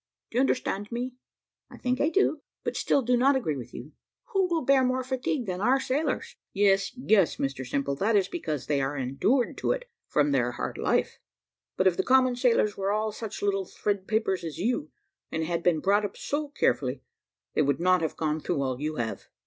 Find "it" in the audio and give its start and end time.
9.73-9.87